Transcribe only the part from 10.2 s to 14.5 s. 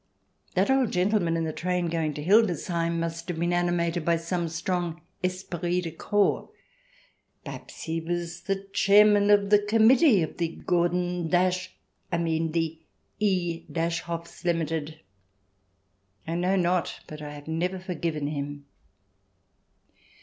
of The Gordon— I mean the E Hofs